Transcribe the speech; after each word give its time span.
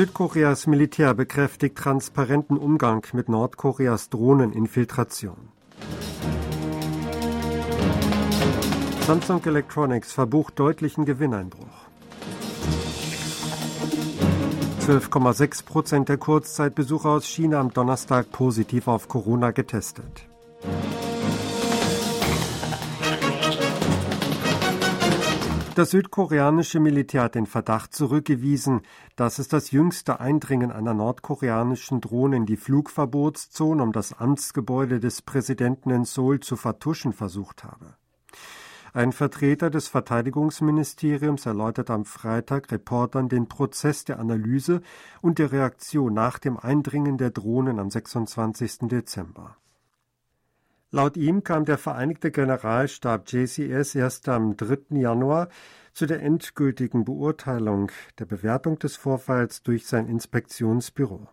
Südkoreas 0.00 0.66
Militär 0.66 1.12
bekräftigt 1.12 1.76
transparenten 1.76 2.56
Umgang 2.56 3.06
mit 3.12 3.28
Nordkoreas 3.28 4.08
Drohneninfiltration. 4.08 5.50
Samsung 9.06 9.44
Electronics 9.44 10.10
verbucht 10.10 10.58
deutlichen 10.58 11.04
Gewinneinbruch. 11.04 11.90
12,6 14.80 15.66
Prozent 15.66 16.08
der 16.08 16.16
Kurzzeitbesucher 16.16 17.10
aus 17.10 17.26
China 17.26 17.60
am 17.60 17.70
Donnerstag 17.70 18.30
positiv 18.32 18.88
auf 18.88 19.06
Corona 19.06 19.50
getestet. 19.50 20.29
Das 25.76 25.90
südkoreanische 25.90 26.80
Militär 26.80 27.22
hat 27.22 27.36
den 27.36 27.46
Verdacht 27.46 27.94
zurückgewiesen, 27.94 28.80
dass 29.14 29.38
es 29.38 29.46
das 29.46 29.70
jüngste 29.70 30.18
Eindringen 30.18 30.72
einer 30.72 30.94
nordkoreanischen 30.94 32.00
Drohne 32.00 32.36
in 32.36 32.46
die 32.46 32.56
Flugverbotszone 32.56 33.80
um 33.80 33.92
das 33.92 34.12
Amtsgebäude 34.12 34.98
des 34.98 35.22
Präsidenten 35.22 35.90
in 35.90 36.04
Seoul 36.04 36.40
zu 36.40 36.56
vertuschen 36.56 37.12
versucht 37.12 37.62
habe. 37.62 37.94
Ein 38.92 39.12
Vertreter 39.12 39.70
des 39.70 39.86
Verteidigungsministeriums 39.86 41.46
erläutert 41.46 41.90
am 41.90 42.04
Freitag 42.04 42.72
Reportern 42.72 43.28
den 43.28 43.48
Prozess 43.48 44.04
der 44.04 44.18
Analyse 44.18 44.82
und 45.20 45.38
der 45.38 45.52
Reaktion 45.52 46.12
nach 46.12 46.40
dem 46.40 46.58
Eindringen 46.58 47.16
der 47.16 47.30
Drohnen 47.30 47.78
am 47.78 47.90
26. 47.90 48.88
Dezember. 48.88 49.56
Laut 50.92 51.16
ihm 51.16 51.44
kam 51.44 51.64
der 51.64 51.78
Vereinigte 51.78 52.32
Generalstab 52.32 53.30
JCS 53.30 53.94
erst 53.94 54.28
am 54.28 54.56
3. 54.56 54.96
Januar 54.98 55.48
zu 55.92 56.06
der 56.06 56.20
endgültigen 56.20 57.04
Beurteilung 57.04 57.92
der 58.18 58.24
Bewertung 58.24 58.76
des 58.80 58.96
Vorfalls 58.96 59.62
durch 59.62 59.86
sein 59.86 60.08
Inspektionsbüro. 60.08 61.28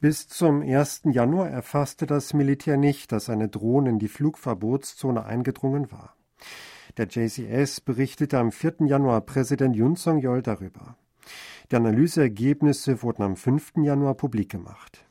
Bis 0.00 0.26
zum 0.26 0.62
1. 0.62 1.02
Januar 1.12 1.50
erfasste 1.50 2.06
das 2.06 2.32
Militär 2.32 2.78
nicht, 2.78 3.12
dass 3.12 3.28
eine 3.28 3.50
Drohne 3.50 3.90
in 3.90 3.98
die 3.98 4.08
Flugverbotszone 4.08 5.22
eingedrungen 5.22 5.92
war. 5.92 6.16
Der 6.96 7.08
JCS 7.08 7.82
berichtete 7.82 8.38
am 8.38 8.52
4. 8.52 8.86
Januar 8.86 9.20
Präsident 9.20 9.76
Yun 9.76 9.96
Song-yeol 9.96 10.40
darüber. 10.40 10.96
Die 11.70 11.76
Analyseergebnisse 11.76 13.02
wurden 13.02 13.22
am 13.22 13.36
5. 13.36 13.72
Januar 13.82 14.14
publik 14.14 14.50
gemacht. 14.50 15.04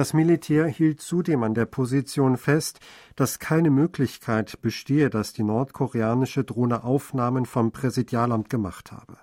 Das 0.00 0.14
Militär 0.14 0.66
hielt 0.66 1.02
zudem 1.02 1.42
an 1.42 1.52
der 1.52 1.66
Position 1.66 2.38
fest, 2.38 2.80
dass 3.16 3.38
keine 3.38 3.68
Möglichkeit 3.68 4.62
bestehe, 4.62 5.10
dass 5.10 5.34
die 5.34 5.42
nordkoreanische 5.42 6.42
Drohne 6.42 6.84
Aufnahmen 6.84 7.44
vom 7.44 7.70
Präsidialamt 7.70 8.48
gemacht 8.48 8.92
habe. 8.92 9.18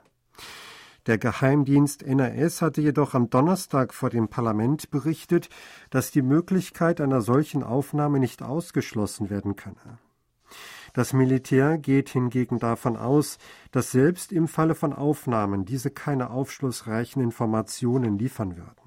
Der 1.08 1.18
Geheimdienst 1.18 2.04
NRS 2.04 2.62
hatte 2.62 2.82
jedoch 2.82 3.16
am 3.16 3.32
Donnerstag 3.32 3.92
vor 3.92 4.12
dem 4.12 4.28
Parlament 4.28 4.92
berichtet, 4.92 5.50
dass 5.90 6.12
die 6.12 6.22
Möglichkeit 6.22 7.02
einer 7.02 7.22
solchen 7.22 7.64
Aufnahme 7.64 8.20
nicht 8.20 8.44
ausgeschlossen 8.44 9.32
werden 9.32 9.56
könne. 9.56 9.98
Das 10.94 11.12
Militär 11.12 11.80
geht 11.80 12.10
hingegen 12.10 12.60
davon 12.60 12.98
aus, 12.98 13.40
dass 13.72 13.90
selbst 13.90 14.32
im 14.32 14.48
Falle 14.48 14.76
von 14.76 14.94
Aufnahmen 14.94 15.66
diese 15.66 15.90
keine 15.90 16.30
aufschlussreichen 16.30 17.20
Informationen 17.20 18.20
liefern 18.20 18.58
würden. 18.58 18.87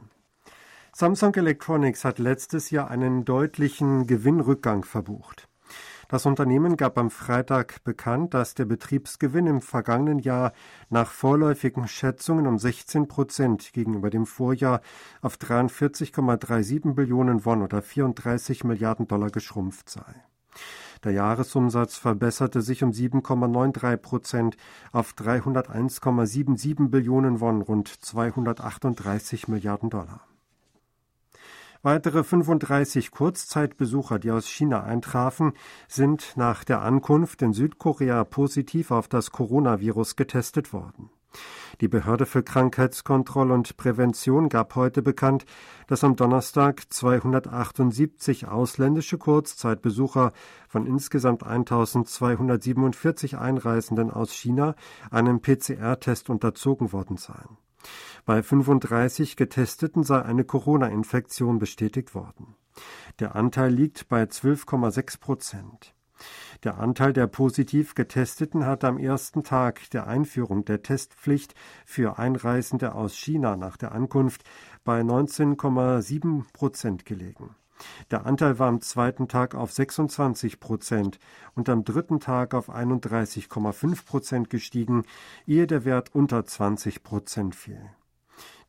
Samsung 0.93 1.35
Electronics 1.37 2.05
hat 2.05 2.19
letztes 2.19 2.71
Jahr 2.71 2.91
einen 2.91 3.25
deutlichen 3.25 4.07
Gewinnrückgang 4.07 4.85
verbucht. 4.85 5.49
Das 6.09 6.27
Unternehmen 6.27 6.77
gab 6.77 6.99
am 6.99 7.11
Freitag 7.11 7.85
bekannt, 7.85 8.35
dass 8.35 8.55
der 8.55 8.65
Betriebsgewinn 8.65 9.47
im 9.47 9.61
vergangenen 9.61 10.19
Jahr 10.19 10.53
nach 10.89 11.09
vorläufigen 11.13 11.87
Schätzungen 11.87 12.49
um 12.49 12.59
16 12.59 13.07
Prozent 13.07 13.73
gegenüber 13.73 14.11
dem 14.11 14.27
Vorjahr 14.27 14.81
auf 15.23 15.37
43,37 15.37 16.95
Billionen 16.95 17.45
Won 17.45 17.63
oder 17.63 17.81
34 17.81 18.65
Milliarden 18.65 19.07
Dollar 19.07 19.31
geschrumpft 19.31 19.89
sei. 19.89 20.25
Der 21.05 21.13
Jahresumsatz 21.13 21.97
verbesserte 21.97 22.61
sich 22.61 22.83
um 22.83 22.91
7,93 22.91 23.97
Prozent 23.97 24.57
auf 24.91 25.13
301,77 25.13 26.89
Billionen 26.89 27.41
Won, 27.41 27.63
rund 27.63 27.87
238 27.87 29.47
Milliarden 29.47 29.89
Dollar. 29.89 30.27
Weitere 31.83 32.25
35 32.25 33.11
Kurzzeitbesucher, 33.11 34.19
die 34.19 34.31
aus 34.31 34.47
China 34.47 34.83
eintrafen, 34.83 35.55
sind 35.89 36.35
nach 36.37 36.63
der 36.63 36.83
Ankunft 36.83 37.41
in 37.41 37.55
Südkorea 37.55 38.25
positiv 38.25 38.91
auf 38.91 39.09
das 39.09 39.31
Coronavirus 39.31 40.15
getestet 40.15 40.75
worden. 40.75 41.09
Die 41.81 41.89
Behörde 41.89 42.27
für 42.27 42.43
Krankheitskontrolle 42.43 43.55
und 43.55 43.79
Prävention 43.79 44.51
gab 44.51 44.75
heute 44.75 45.01
bekannt, 45.01 45.47
dass 45.87 46.05
am 46.05 46.17
Donnerstag 46.17 46.83
278 46.93 48.47
ausländische 48.47 49.17
Kurzzeitbesucher 49.17 50.33
von 50.69 50.87
insgesamt 50.87 51.45
1247 51.45 53.39
Einreisenden 53.39 54.11
aus 54.11 54.35
China 54.35 54.75
einem 55.11 55.41
PCR-Test 55.41 56.29
unterzogen 56.29 56.93
worden 56.93 57.17
seien. 57.17 57.57
Bei 58.25 58.43
35 58.43 59.37
Getesteten 59.37 60.05
sei 60.05 60.23
eine 60.23 60.45
Corona-Infektion 60.45 61.59
bestätigt 61.59 62.15
worden. 62.15 62.55
Der 63.19 63.35
Anteil 63.35 63.73
liegt 63.73 64.09
bei 64.09 64.23
12,6 64.23 65.21
Prozent. 65.21 65.95
Der 66.65 66.79
Anteil 66.79 67.15
der 67.15 67.27
positiv 67.27 67.95
Getesteten 67.95 68.67
hat 68.67 68.85
am 68.85 68.99
ersten 68.99 69.43
Tag 69.43 69.89
der 69.91 70.07
Einführung 70.07 70.65
der 70.67 70.83
Testpflicht 70.83 71.55
für 71.87 72.19
Einreisende 72.19 72.95
aus 72.95 73.15
China 73.17 73.57
nach 73.57 73.79
der 73.79 73.93
Ankunft 73.93 74.45
bei 74.85 75.01
19,7 75.01 76.45
Prozent 76.53 77.07
gelegen. 77.07 77.55
Der 78.11 78.27
Anteil 78.27 78.59
war 78.59 78.69
am 78.69 78.83
zweiten 78.83 79.27
Tag 79.29 79.55
auf 79.55 79.73
26 79.73 80.61
Prozent 80.61 81.19
und 81.55 81.71
am 81.71 81.85
dritten 81.85 82.21
Tag 82.21 82.53
auf 82.53 82.69
31,5 82.69 84.05
Prozent 84.05 84.51
gestiegen, 84.51 85.05
ehe 85.47 85.67
der 85.67 85.87
Wert 85.87 86.15
unter 86.15 86.45
20 86.45 87.03
Prozent 87.03 87.55
fiel. 87.55 87.91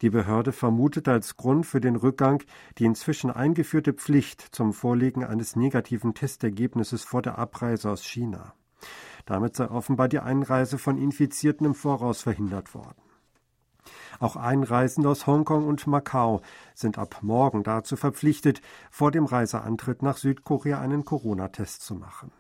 Die 0.02 0.10
Behörde 0.10 0.52
vermutet 0.52 1.08
als 1.08 1.38
Grund 1.38 1.66
für 1.66 1.80
den 1.80 1.96
Rückgang 1.96 2.44
die 2.80 2.86
inzwischen 2.86 3.30
eingeführte 3.30 3.94
Pflicht 3.94 4.42
zum 4.52 4.74
Vorlegen 4.74 5.24
eines 5.24 5.56
negativen 5.56 6.16
Testergebnisses 6.16 7.04
vor 7.04 7.22
der 7.22 7.38
Abreise 7.38 7.92
aus 7.92 8.04
China. 8.04 8.54
Damit 9.26 9.56
sei 9.56 9.70
offenbar 9.70 10.08
die 10.08 10.20
Einreise 10.20 10.80
von 10.80 10.98
Infizierten 10.98 11.68
im 11.68 11.76
Voraus 11.76 12.24
verhindert 12.24 12.74
worden. 12.74 13.02
Auch 14.20 14.36
Einreisende 14.36 15.10
aus 15.10 15.28
Hongkong 15.28 15.68
und 15.68 15.86
Macau 15.86 16.42
sind 16.74 16.98
ab 16.98 17.20
morgen 17.22 17.64
dazu 17.64 17.96
verpflichtet, 17.96 18.62
vor 18.90 19.12
dem 19.12 19.26
Reiseantritt 19.26 20.02
nach 20.02 20.18
Südkorea 20.18 20.80
einen 20.80 21.06
Corona-Test 21.06 21.84
zu 21.84 21.96
machen. 21.96 22.32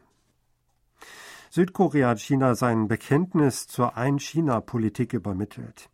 Südkorea 1.53 2.07
hat 2.07 2.22
China 2.22 2.56
sein 2.56 2.88
Bekenntnis 2.88 3.67
zur 3.67 3.97
Ein-China-Politik 3.97 5.12
übermittelt. 5.12 5.89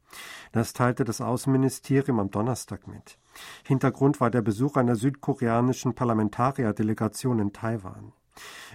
Das 0.51 0.73
teilte 0.73 1.03
das 1.03 1.19
Außenministerium 1.19 2.19
am 2.19 2.29
Donnerstag 2.29 2.88
mit. 2.88 3.18
Hintergrund 3.63 4.22
war 4.22 4.29
der 4.29 4.44
Besuch 4.44 4.75
einer 4.78 4.95
südkoreanischen 4.95 5.95
Parlamentarierdelegation 5.95 7.40
in 7.40 7.53
Taiwan. 7.53 8.13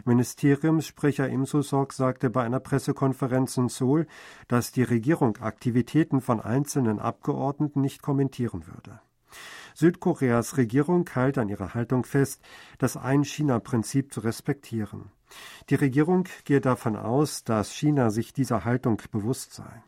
Ministeriumssprecher 0.04 1.28
Im 1.28 1.46
Susok 1.46 1.92
sagte 1.92 2.30
bei 2.30 2.42
einer 2.42 2.58
Pressekonferenz 2.58 3.56
in 3.58 3.68
Seoul, 3.68 4.08
dass 4.48 4.72
die 4.72 4.82
Regierung 4.82 5.36
Aktivitäten 5.36 6.20
von 6.20 6.40
einzelnen 6.40 6.98
Abgeordneten 6.98 7.80
nicht 7.80 8.02
kommentieren 8.02 8.66
würde. 8.66 9.00
Südkoreas 9.74 10.56
Regierung 10.56 11.08
hält 11.12 11.38
an 11.38 11.48
ihrer 11.48 11.74
Haltung 11.74 12.04
fest, 12.04 12.42
das 12.78 12.96
Ein-China-Prinzip 12.96 14.12
zu 14.12 14.20
respektieren. 14.20 15.10
Die 15.70 15.74
Regierung 15.74 16.28
gehe 16.44 16.60
davon 16.60 16.96
aus, 16.96 17.44
dass 17.44 17.72
China 17.72 18.10
sich 18.10 18.32
dieser 18.32 18.64
Haltung 18.64 19.00
bewusst 19.10 19.54
sei. 19.54 19.82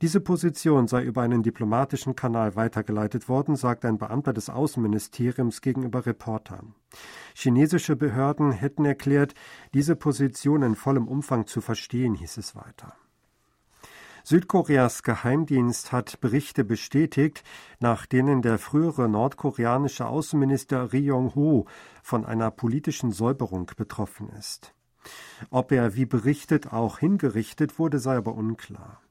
Diese 0.00 0.20
Position 0.20 0.88
sei 0.88 1.04
über 1.04 1.22
einen 1.22 1.42
diplomatischen 1.42 2.16
Kanal 2.16 2.56
weitergeleitet 2.56 3.28
worden, 3.28 3.56
sagt 3.56 3.84
ein 3.84 3.98
Beamter 3.98 4.32
des 4.32 4.50
Außenministeriums 4.50 5.60
gegenüber 5.60 6.04
Reportern. 6.04 6.74
Chinesische 7.34 7.96
Behörden 7.96 8.52
hätten 8.52 8.84
erklärt, 8.84 9.34
diese 9.72 9.96
Position 9.96 10.62
in 10.62 10.74
vollem 10.74 11.06
Umfang 11.06 11.46
zu 11.46 11.60
verstehen, 11.60 12.14
hieß 12.14 12.38
es 12.38 12.56
weiter. 12.56 12.94
Südkoreas 14.26 15.02
Geheimdienst 15.02 15.92
hat 15.92 16.18
Berichte 16.22 16.64
bestätigt, 16.64 17.44
nach 17.78 18.06
denen 18.06 18.40
der 18.40 18.58
frühere 18.58 19.06
nordkoreanische 19.06 20.06
Außenminister 20.06 20.94
Ri 20.94 21.00
Yong-ho 21.00 21.66
von 22.02 22.24
einer 22.24 22.50
politischen 22.50 23.12
Säuberung 23.12 23.70
betroffen 23.76 24.30
ist. 24.30 24.72
Ob 25.50 25.72
er 25.72 25.94
wie 25.94 26.06
berichtet 26.06 26.72
auch 26.72 27.00
hingerichtet 27.00 27.78
wurde, 27.78 27.98
sei 27.98 28.16
aber 28.16 28.34
unklar. 28.34 29.02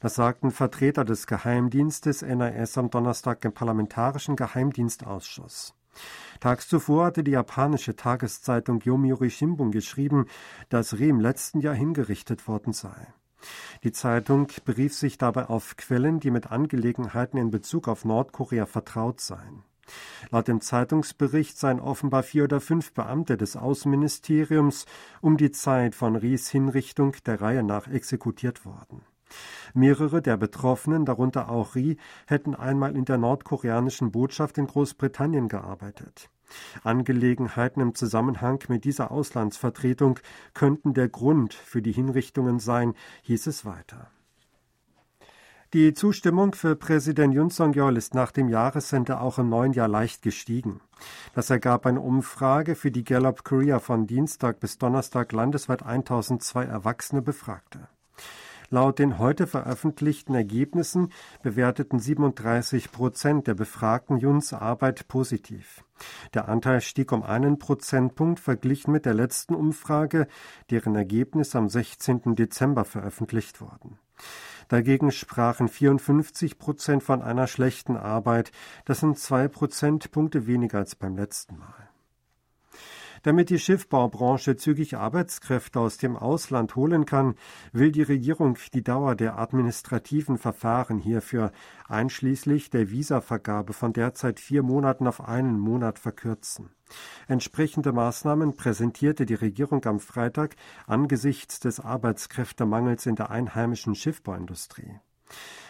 Das 0.00 0.14
sagten 0.14 0.50
Vertreter 0.50 1.04
des 1.04 1.26
Geheimdienstes 1.26 2.22
NAS 2.22 2.78
am 2.78 2.88
Donnerstag 2.88 3.44
im 3.44 3.52
Parlamentarischen 3.52 4.34
Geheimdienstausschuss. 4.34 5.74
Tags 6.40 6.68
zuvor 6.68 7.04
hatte 7.04 7.22
die 7.22 7.32
japanische 7.32 7.96
Tageszeitung 7.96 8.80
Yomiuri 8.80 9.28
Shimbun 9.28 9.72
geschrieben, 9.72 10.24
dass 10.70 10.98
Ri 10.98 11.10
im 11.10 11.20
letzten 11.20 11.60
Jahr 11.60 11.74
hingerichtet 11.74 12.48
worden 12.48 12.72
sei. 12.72 13.12
Die 13.82 13.92
Zeitung 13.92 14.48
berief 14.64 14.94
sich 14.94 15.18
dabei 15.18 15.46
auf 15.46 15.76
Quellen, 15.76 16.20
die 16.20 16.30
mit 16.30 16.50
Angelegenheiten 16.50 17.38
in 17.38 17.50
Bezug 17.50 17.88
auf 17.88 18.04
Nordkorea 18.04 18.66
vertraut 18.66 19.20
seien. 19.20 19.62
Laut 20.30 20.48
dem 20.48 20.60
Zeitungsbericht 20.60 21.58
seien 21.58 21.80
offenbar 21.80 22.22
vier 22.22 22.44
oder 22.44 22.60
fünf 22.60 22.92
Beamte 22.92 23.36
des 23.36 23.56
Außenministeriums 23.56 24.86
um 25.20 25.36
die 25.36 25.50
Zeit 25.50 25.94
von 25.94 26.16
Ries 26.16 26.48
Hinrichtung 26.48 27.14
der 27.26 27.40
Reihe 27.40 27.62
nach 27.62 27.86
exekutiert 27.86 28.64
worden. 28.64 29.02
Mehrere 29.74 30.22
der 30.22 30.36
Betroffenen, 30.36 31.04
darunter 31.04 31.48
auch 31.48 31.74
Ri, 31.74 31.98
hätten 32.26 32.54
einmal 32.54 32.96
in 32.96 33.04
der 33.04 33.18
nordkoreanischen 33.18 34.12
Botschaft 34.12 34.58
in 34.58 34.66
Großbritannien 34.66 35.48
gearbeitet. 35.48 36.30
Angelegenheiten 36.82 37.80
im 37.80 37.94
Zusammenhang 37.94 38.62
mit 38.68 38.84
dieser 38.84 39.10
Auslandsvertretung 39.10 40.18
könnten 40.52 40.94
der 40.94 41.08
Grund 41.08 41.54
für 41.54 41.82
die 41.82 41.92
Hinrichtungen 41.92 42.58
sein, 42.58 42.94
hieß 43.22 43.46
es 43.46 43.64
weiter. 43.64 44.10
Die 45.74 45.92
Zustimmung 45.92 46.54
für 46.54 46.76
Präsident 46.76 47.34
Yoon 47.34 47.50
Song-yeol 47.50 47.96
ist 47.96 48.14
nach 48.14 48.30
dem 48.30 48.48
Jahresende 48.48 49.20
auch 49.20 49.40
im 49.40 49.48
neuen 49.48 49.72
Jahr 49.72 49.88
leicht 49.88 50.22
gestiegen. 50.22 50.80
Das 51.34 51.50
ergab 51.50 51.84
eine 51.86 52.00
Umfrage 52.00 52.76
für 52.76 52.92
die 52.92 53.02
Gallup 53.02 53.42
Korea 53.42 53.80
von 53.80 54.06
Dienstag 54.06 54.60
bis 54.60 54.78
Donnerstag 54.78 55.32
landesweit 55.32 55.82
1002 55.82 56.64
Erwachsene 56.64 57.22
Befragte. 57.22 57.88
Laut 58.74 58.98
den 58.98 59.20
heute 59.20 59.46
veröffentlichten 59.46 60.34
Ergebnissen 60.34 61.12
bewerteten 61.44 62.00
37 62.00 62.90
Prozent 62.90 63.46
der 63.46 63.54
Befragten 63.54 64.18
Juns 64.18 64.52
Arbeit 64.52 65.06
positiv. 65.06 65.84
Der 66.34 66.48
Anteil 66.48 66.80
stieg 66.80 67.12
um 67.12 67.22
einen 67.22 67.60
Prozentpunkt 67.60 68.40
verglichen 68.40 68.90
mit 68.90 69.06
der 69.06 69.14
letzten 69.14 69.54
Umfrage, 69.54 70.26
deren 70.70 70.96
Ergebnis 70.96 71.54
am 71.54 71.68
16. 71.68 72.34
Dezember 72.34 72.84
veröffentlicht 72.84 73.60
wurden. 73.60 74.00
Dagegen 74.66 75.12
sprachen 75.12 75.68
54 75.68 76.58
Prozent 76.58 77.04
von 77.04 77.22
einer 77.22 77.46
schlechten 77.46 77.96
Arbeit. 77.96 78.50
Das 78.86 78.98
sind 78.98 79.20
zwei 79.20 79.46
Prozentpunkte 79.46 80.48
weniger 80.48 80.78
als 80.78 80.96
beim 80.96 81.16
letzten 81.16 81.58
Mal. 81.58 81.93
Damit 83.24 83.48
die 83.48 83.58
Schiffbaubranche 83.58 84.54
zügig 84.56 84.98
Arbeitskräfte 84.98 85.80
aus 85.80 85.96
dem 85.96 86.14
Ausland 86.14 86.76
holen 86.76 87.06
kann, 87.06 87.36
will 87.72 87.90
die 87.90 88.02
Regierung 88.02 88.58
die 88.74 88.84
Dauer 88.84 89.14
der 89.14 89.38
administrativen 89.38 90.36
Verfahren 90.36 90.98
hierfür 90.98 91.50
einschließlich 91.88 92.68
der 92.68 92.90
Visavergabe 92.90 93.72
von 93.72 93.94
derzeit 93.94 94.40
vier 94.40 94.62
Monaten 94.62 95.06
auf 95.06 95.26
einen 95.26 95.58
Monat 95.58 95.98
verkürzen. 95.98 96.68
Entsprechende 97.26 97.92
Maßnahmen 97.92 98.56
präsentierte 98.56 99.24
die 99.24 99.32
Regierung 99.32 99.82
am 99.86 100.00
Freitag 100.00 100.54
angesichts 100.86 101.60
des 101.60 101.80
Arbeitskräftemangels 101.80 103.06
in 103.06 103.16
der 103.16 103.30
einheimischen 103.30 103.94
Schiffbauindustrie. 103.94 105.00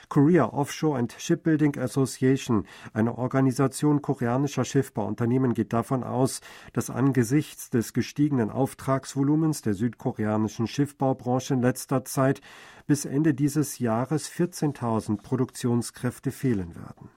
Korea 0.09 0.47
Offshore 0.47 0.99
and 0.99 1.15
Shipbuilding 1.19 1.79
Association, 1.79 2.67
eine 2.93 3.17
Organisation 3.17 4.03
koreanischer 4.03 4.65
Schiffbauunternehmen, 4.65 5.55
geht 5.55 5.73
davon 5.73 6.03
aus, 6.03 6.41
dass 6.73 6.91
angesichts 6.91 7.71
des 7.71 7.93
gestiegenen 7.93 8.51
Auftragsvolumens 8.51 9.63
der 9.63 9.75
südkoreanischen 9.75 10.67
Schiffbaubranche 10.67 11.55
in 11.55 11.63
letzter 11.63 12.05
Zeit 12.05 12.41
bis 12.87 13.05
Ende 13.05 13.35
dieses 13.35 13.79
Jahres 13.79 14.31
14.000 14.31 15.23
Produktionskräfte 15.23 16.31
fehlen 16.31 16.75
werden. 16.75 17.11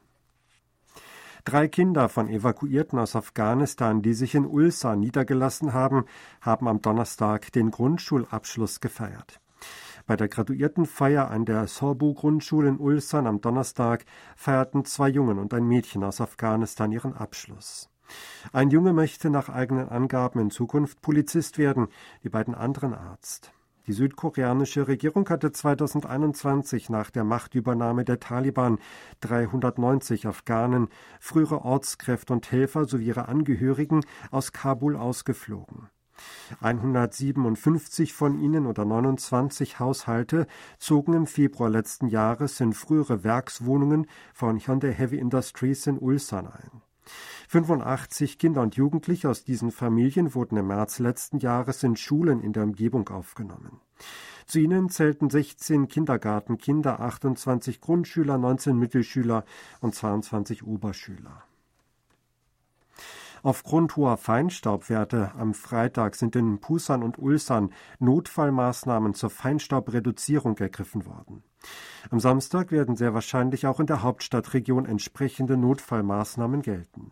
Drei 1.47 1.69
Kinder 1.69 2.09
von 2.09 2.27
Evakuierten 2.27 2.99
aus 2.99 3.15
Afghanistan, 3.15 4.01
die 4.01 4.13
sich 4.13 4.35
in 4.35 4.45
Ulsan 4.45 4.99
niedergelassen 4.99 5.71
haben, 5.71 6.03
haben 6.41 6.67
am 6.67 6.81
Donnerstag 6.81 7.53
den 7.53 7.71
Grundschulabschluss 7.71 8.81
gefeiert. 8.81 9.39
Bei 10.07 10.15
der 10.15 10.29
Graduiertenfeier 10.29 11.29
an 11.29 11.43
der 11.43 11.67
Sorbu-Grundschule 11.67 12.69
in 12.69 12.79
Ulsan 12.79 13.27
am 13.27 13.41
Donnerstag 13.41 14.05
feierten 14.37 14.85
zwei 14.85 15.09
Jungen 15.09 15.37
und 15.37 15.53
ein 15.53 15.67
Mädchen 15.67 16.01
aus 16.05 16.21
Afghanistan 16.21 16.93
ihren 16.93 17.13
Abschluss. 17.13 17.89
Ein 18.53 18.69
Junge 18.69 18.93
möchte 18.93 19.29
nach 19.29 19.49
eigenen 19.49 19.89
Angaben 19.89 20.39
in 20.39 20.49
Zukunft 20.49 21.01
Polizist 21.01 21.57
werden, 21.57 21.89
die 22.23 22.29
beiden 22.29 22.55
anderen 22.55 22.93
Arzt. 22.93 23.51
Die 23.85 23.91
südkoreanische 23.91 24.87
Regierung 24.87 25.27
hatte 25.27 25.51
2021 25.51 26.89
nach 26.89 27.09
der 27.09 27.25
Machtübernahme 27.25 28.05
der 28.05 28.21
Taliban 28.21 28.79
390 29.19 30.25
Afghanen, 30.25 30.87
frühere 31.19 31.65
Ortskräfte 31.65 32.31
und 32.31 32.49
Helfer 32.49 32.85
sowie 32.85 33.07
ihre 33.07 33.27
Angehörigen 33.27 34.05
aus 34.31 34.53
Kabul 34.53 34.95
ausgeflogen. 34.95 35.89
157 36.61 38.13
von 38.13 38.39
ihnen 38.39 38.65
oder 38.65 38.85
29 38.85 39.79
Haushalte 39.79 40.47
zogen 40.79 41.13
im 41.13 41.27
Februar 41.27 41.69
letzten 41.69 42.07
Jahres 42.07 42.59
in 42.59 42.73
frühere 42.73 43.23
Werkswohnungen 43.23 44.07
von 44.33 44.59
Hyundai 44.59 44.93
Heavy 44.93 45.17
Industries 45.17 45.87
in 45.87 45.97
Ulsan 45.97 46.47
ein. 46.47 46.81
85 47.47 48.37
Kinder 48.37 48.61
und 48.61 48.75
Jugendliche 48.75 49.29
aus 49.29 49.43
diesen 49.43 49.71
Familien 49.71 50.35
wurden 50.35 50.57
im 50.57 50.67
März 50.67 50.99
letzten 50.99 51.39
Jahres 51.39 51.83
in 51.83 51.95
Schulen 51.95 52.41
in 52.41 52.53
der 52.53 52.63
Umgebung 52.63 53.07
aufgenommen. 53.09 53.79
Zu 54.45 54.59
ihnen 54.59 54.89
zählten 54.89 55.29
16 55.29 55.87
Kindergartenkinder, 55.87 56.99
28 56.99 57.81
Grundschüler, 57.81 58.37
19 58.37 58.77
Mittelschüler 58.77 59.43
und 59.81 59.95
22 59.95 60.65
Oberschüler. 60.65 61.43
Aufgrund 63.43 63.95
hoher 63.95 64.17
Feinstaubwerte 64.17 65.31
am 65.37 65.53
Freitag 65.53 66.15
sind 66.15 66.35
in 66.35 66.59
Pusan 66.59 67.03
und 67.03 67.19
Ulsan 67.19 67.71
Notfallmaßnahmen 67.99 69.13
zur 69.13 69.29
Feinstaubreduzierung 69.29 70.57
ergriffen 70.57 71.05
worden. 71.05 71.43
Am 72.09 72.19
Samstag 72.19 72.71
werden 72.71 72.95
sehr 72.95 73.13
wahrscheinlich 73.13 73.67
auch 73.67 73.79
in 73.79 73.87
der 73.87 74.03
Hauptstadtregion 74.03 74.85
entsprechende 74.85 75.57
Notfallmaßnahmen 75.57 76.61
gelten. 76.61 77.11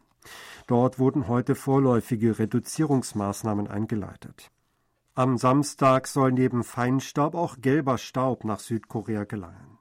Dort 0.68 0.98
wurden 0.98 1.27
heute 1.27 1.56
vorläufige 1.56 2.39
Reduzierungsmaßnahmen 2.39 3.68
eingeleitet. 3.68 4.51
Am 5.13 5.38
Samstag 5.38 6.07
soll 6.07 6.31
neben 6.31 6.63
Feinstaub 6.63 7.36
auch 7.36 7.57
gelber 7.62 7.98
Staub 7.98 8.44
nach 8.44 8.60
Südkorea 8.60 9.24
gelangen. 9.24 9.75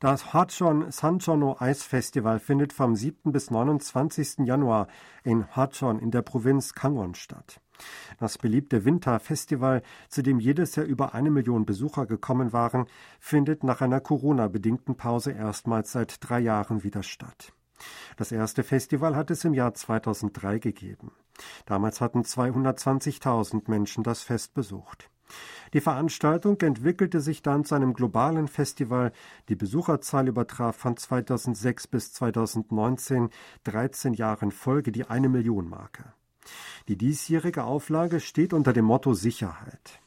Das 0.00 0.32
Hachon 0.32 0.90
Sanchono 0.90 1.58
Eisfestival 1.60 2.38
findet 2.38 2.72
vom 2.72 2.96
7. 2.96 3.32
bis 3.32 3.50
29. 3.50 4.46
Januar 4.46 4.86
in 5.24 5.54
Hachon 5.54 5.98
in 5.98 6.10
der 6.10 6.22
Provinz 6.22 6.72
Kangwon 6.72 7.14
statt. 7.14 7.60
Das 8.18 8.38
beliebte 8.38 8.86
Winterfestival, 8.86 9.82
zu 10.08 10.22
dem 10.22 10.40
jedes 10.40 10.74
Jahr 10.74 10.86
über 10.86 11.12
eine 11.12 11.30
Million 11.30 11.66
Besucher 11.66 12.06
gekommen 12.06 12.54
waren, 12.54 12.86
findet 13.18 13.62
nach 13.62 13.82
einer 13.82 14.00
Corona-bedingten 14.00 14.96
Pause 14.96 15.32
erstmals 15.32 15.92
seit 15.92 16.16
drei 16.26 16.40
Jahren 16.40 16.82
wieder 16.82 17.02
statt. 17.02 17.52
Das 18.16 18.32
erste 18.32 18.62
Festival 18.62 19.14
hat 19.14 19.30
es 19.30 19.44
im 19.44 19.52
Jahr 19.52 19.74
2003 19.74 20.60
gegeben. 20.60 21.12
Damals 21.66 22.00
hatten 22.00 22.22
220.000 22.22 23.64
Menschen 23.70 24.02
das 24.02 24.22
Fest 24.22 24.54
besucht. 24.54 25.10
Die 25.72 25.80
Veranstaltung 25.80 26.60
entwickelte 26.60 27.20
sich 27.20 27.42
dann 27.42 27.64
zu 27.64 27.74
einem 27.74 27.94
globalen 27.94 28.48
Festival. 28.48 29.12
Die 29.48 29.56
Besucherzahl 29.56 30.28
übertraf 30.28 30.76
von 30.76 30.96
2006 30.96 31.86
bis 31.86 32.12
2019 32.12 33.30
13 33.64 34.14
Jahre 34.14 34.46
in 34.46 34.50
Folge 34.52 34.92
die 34.92 35.06
eine 35.06 35.28
Million 35.28 35.68
Marke. 35.68 36.04
Die 36.88 36.96
diesjährige 36.96 37.64
Auflage 37.64 38.20
steht 38.20 38.52
unter 38.52 38.72
dem 38.72 38.86
Motto 38.86 39.14
Sicherheit. 39.14 40.00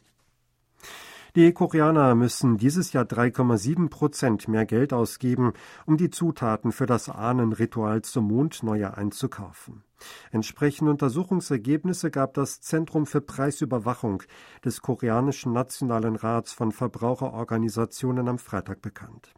Die 1.35 1.51
Koreaner 1.51 2.13
müssen 2.13 2.57
dieses 2.57 2.93
Jahr 2.93 3.05
3,7 3.05 3.89
Prozent 3.89 4.47
mehr 4.47 4.67
Geld 4.67 4.93
ausgeben, 4.93 5.53
um 5.87 5.97
die 5.97 6.11
Zutaten 6.11 6.71
für 6.71 6.85
das 6.85 7.09
Ahnenritual 7.09 8.03
zum 8.03 8.27
Mondneujahr 8.27 8.99
einzukaufen. 8.99 9.83
Entsprechende 10.31 10.91
Untersuchungsergebnisse 10.91 12.11
gab 12.11 12.35
das 12.35 12.61
Zentrum 12.61 13.07
für 13.07 13.21
Preisüberwachung 13.21 14.21
des 14.63 14.83
koreanischen 14.83 15.53
Nationalen 15.53 16.17
Rats 16.17 16.53
von 16.53 16.71
Verbraucherorganisationen 16.71 18.27
am 18.27 18.37
Freitag 18.37 18.83
bekannt. 18.83 19.33